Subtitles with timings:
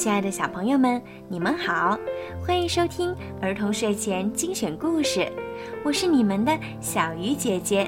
[0.00, 1.94] 亲爱的小朋友们，你们好，
[2.42, 5.30] 欢迎收听儿童睡前精选故事，
[5.84, 7.86] 我是你们的小鱼姐姐。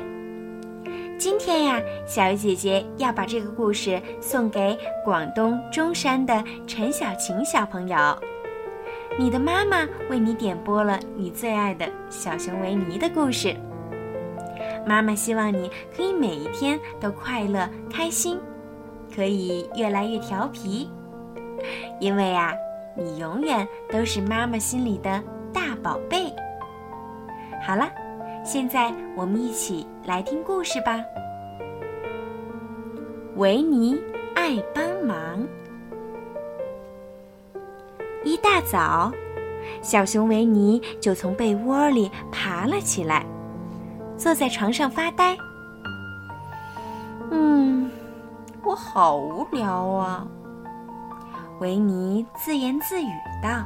[1.19, 7.97] 今天呀，小鱼姐姐要把这个故事送给广东中山的陈小晴小朋友。
[9.19, 13.57] 你的妈妈为你点播了你最爱的小熊维尼的故事。
[14.87, 18.39] 妈妈希望你可以每一天都快乐开心，
[19.17, 20.91] 可以越来越调皮，
[22.01, 22.55] 因为啊，
[22.97, 26.33] 你永远都是妈妈心里的大宝贝。
[27.65, 27.91] 好了，
[28.45, 31.01] 现在我们一起来听故事吧。
[33.37, 33.99] 维尼
[34.35, 35.47] 爱帮忙。
[38.25, 39.11] 一大早，
[39.81, 43.25] 小熊维尼就从被窝里爬了起来，
[44.17, 45.37] 坐在床上发呆。
[47.31, 47.91] 嗯，
[48.63, 50.27] 我好无聊啊！
[51.63, 53.07] 维尼自言自语
[53.41, 53.65] 道：“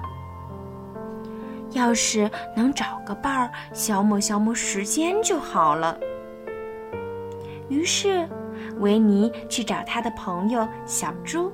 [1.73, 5.99] 要是能找个伴儿，消磨消磨时间就好了。”
[7.71, 8.29] 于是，
[8.81, 11.51] 维尼去找他的朋友小猪。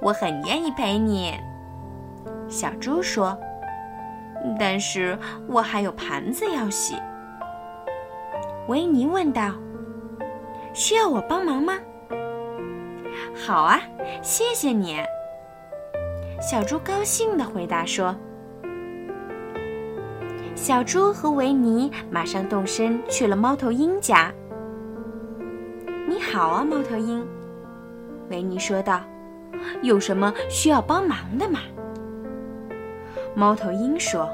[0.00, 1.34] 我很愿意陪你，
[2.48, 3.38] 小猪说。
[4.58, 6.96] 但是我还有盘子要洗。
[8.68, 9.52] 维尼问道
[10.72, 11.78] ：“需要我帮忙吗
[13.34, 13.80] ？”“好啊，
[14.22, 14.98] 谢谢你。”
[16.40, 18.14] 小猪高兴地回答说。
[20.54, 24.32] 小猪和维尼马上动身去了猫头鹰家。
[26.08, 27.26] “你好啊，猫头鹰。”
[28.30, 29.00] 维尼说道。
[29.82, 31.60] 有什么需要帮忙的吗？
[33.34, 34.28] 猫头鹰说：“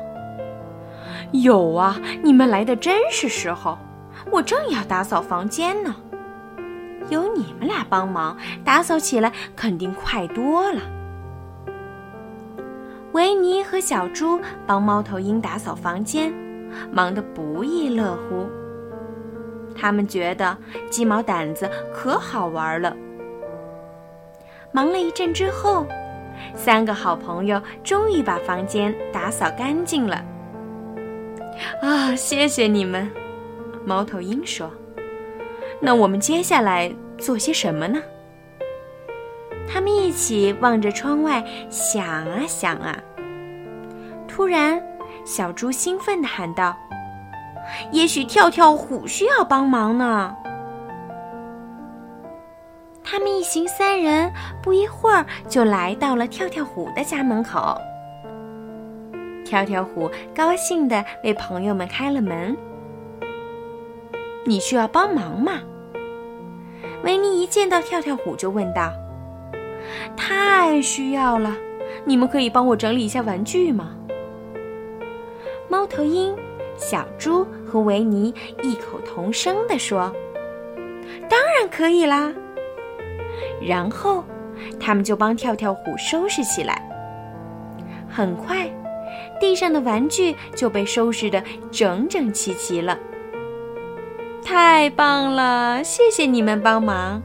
[1.31, 3.79] 有啊，你们来的真是时候，
[4.31, 5.95] 我正要打扫房间呢。
[7.11, 10.81] 有你们俩帮忙，打扫起来肯定快多了。”
[13.13, 16.33] 维尼和小猪帮猫头鹰打扫房间，
[16.93, 18.49] 忙得不亦乐乎。
[19.77, 20.57] 他们觉得
[20.91, 22.97] 鸡毛掸子可好玩了。
[24.73, 25.85] 忙了一阵之后，
[26.55, 30.25] 三个好朋友终于把房间打扫干净了。
[31.83, 33.11] 啊，谢谢你们！
[33.85, 34.71] 猫头鹰说
[35.81, 38.03] ：“那我们接下来做些什么呢？”
[39.73, 42.99] 他们一起望着窗外，想啊想啊。
[44.27, 44.83] 突然，
[45.25, 46.77] 小猪兴奋地喊道
[47.93, 50.35] ：“也许跳跳虎需要帮忙呢！”
[53.03, 54.31] 他们一行三人
[54.63, 57.77] 不一会儿就来到了跳跳虎的家门口。
[59.45, 62.57] 跳跳虎高兴地为朋友们开了门。
[64.45, 65.61] “你需要帮忙吗？”
[67.05, 68.93] 维尼一见到跳跳虎就问道。
[70.17, 71.57] “太需要了！
[72.05, 73.97] 你们可以帮我整理一下玩具吗？”
[75.69, 76.35] 猫头鹰、
[76.77, 80.13] 小猪和维尼异口同声地说
[81.29, 82.33] ：“当然可以啦！”
[83.63, 84.25] 然后，
[84.79, 86.87] 他们就帮跳跳虎收拾起来。
[88.09, 88.69] 很快，
[89.41, 92.99] 地上的玩具就被收拾得整整齐齐了。
[94.45, 95.83] 太棒了！
[95.85, 97.23] 谢谢你们帮忙。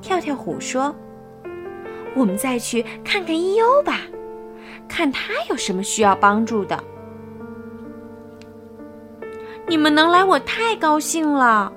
[0.00, 0.94] 跳跳虎说
[2.14, 4.02] ：“我们再去看看伊优吧，
[4.88, 6.78] 看他有什么需要帮助的。”
[9.66, 11.70] 你们能来，我太高兴了。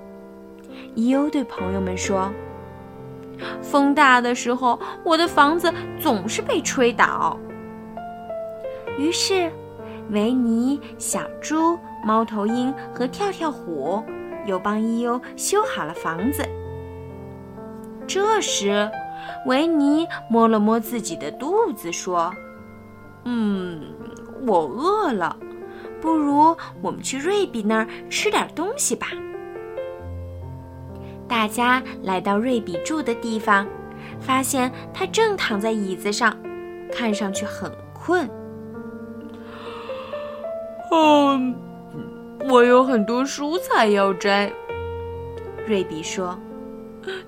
[0.95, 2.31] 伊优对朋友们说。
[3.61, 7.35] 风大的时候，我的房子总是被吹倒。
[8.99, 9.51] 于是，
[10.11, 11.75] 维尼、小猪、
[12.05, 14.03] 猫头鹰和跳跳虎
[14.45, 16.43] 又帮伊优修好了房子。
[18.07, 18.89] 这时，
[19.45, 22.33] 维尼摸了摸自己的肚子，说
[23.23, 23.81] ：“嗯，
[24.45, 25.37] 我饿了，
[26.01, 29.07] 不如我们去瑞比那儿吃点东西吧。”
[31.27, 33.65] 大家来到瑞比住的地方，
[34.19, 36.35] 发现他正躺在椅子上，
[36.91, 38.29] 看上去很困。
[40.91, 41.55] 嗯，
[42.49, 44.51] 我有很多蔬菜要摘，
[45.67, 46.37] 瑞比说，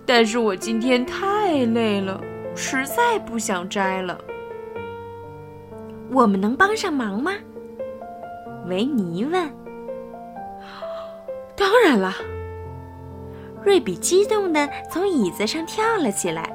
[0.05, 2.19] 但是我今天太累了，
[2.55, 4.19] 实在不想摘了。
[6.11, 7.31] 我们能帮上忙吗？
[8.67, 9.49] 维尼问。
[11.55, 12.13] 当然了。
[13.63, 16.51] 瑞比激动地从椅子上跳了起来。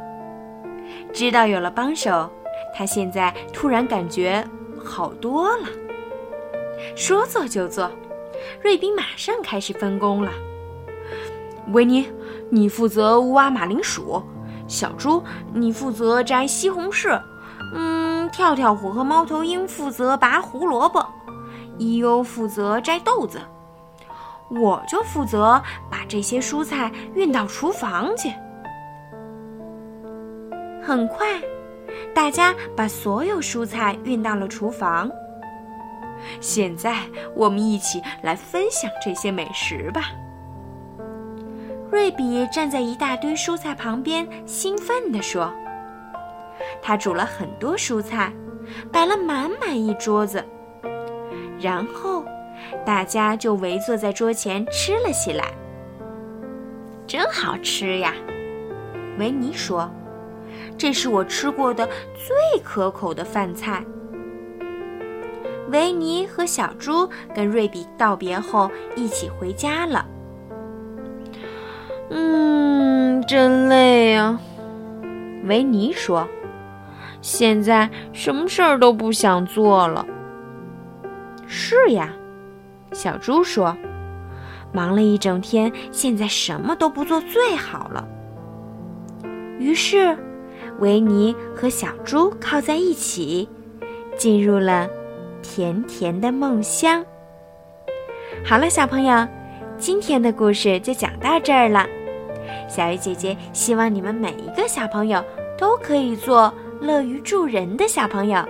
[1.12, 2.31] 知道有了帮手，
[2.75, 4.44] 他现在突然感觉
[4.84, 5.66] 好多了。
[6.94, 7.90] 说做就做，
[8.62, 10.31] 瑞比马上开始分工了。
[11.73, 12.06] 维尼，
[12.50, 14.23] 你负责挖马铃薯；
[14.67, 15.23] 小猪，
[15.53, 17.21] 你负责摘西红柿。
[17.75, 21.05] 嗯，跳跳虎和猫头鹰负责拔胡萝卜，
[21.77, 23.39] 伊优负责摘豆子，
[24.50, 28.33] 我就负责把这些蔬菜运到厨房去。
[30.83, 31.27] 很快，
[32.15, 35.11] 大家把所有蔬菜运到了厨房。
[36.41, 37.03] 现在，
[37.35, 40.11] 我们一起来分享这些美食吧。
[41.91, 45.53] 瑞比站在一大堆蔬菜旁边，兴奋地说。
[46.82, 48.32] 他煮了很多蔬菜，
[48.93, 50.44] 摆了满满一桌子，
[51.61, 52.25] 然后
[52.85, 55.47] 大家就围坐在桌前吃了起来。
[57.06, 58.12] 真好吃呀，
[59.19, 59.91] 维尼说
[60.76, 63.82] ：“这是我吃过的最可口的饭菜。”
[65.70, 70.06] 维尼和小猪跟瑞比道别后，一起回家了。
[72.11, 74.38] 嗯，真累呀，
[75.44, 76.26] 维尼说。
[77.20, 80.06] 现在什么事儿都不想做了。
[81.47, 82.12] 是呀，
[82.93, 83.76] 小猪说
[84.73, 88.06] ：“忙了一整天，现在什么都不做最好了。”
[89.59, 90.17] 于是，
[90.79, 93.49] 维尼和小猪靠在一起，
[94.17, 94.88] 进入了
[95.43, 97.05] 甜甜的梦乡。
[98.44, 99.26] 好了，小朋友，
[99.79, 101.87] 今天的故事就讲到这儿了。
[102.69, 105.25] 小鱼姐姐希望你们每一个小朋友
[105.58, 106.52] 都可以做。
[106.81, 108.40] 乐于助人的小朋友，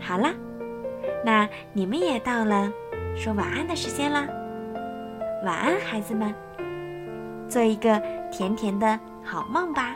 [0.00, 0.32] 好啦，
[1.22, 2.72] 那你们也到了
[3.14, 4.26] 说晚安的时间啦。
[5.44, 6.34] 晚安，孩子们，
[7.50, 9.94] 做一个甜甜的好梦吧。